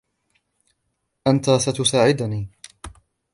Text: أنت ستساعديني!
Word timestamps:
أنت 1.27 1.49
ستساعديني! 1.51 2.49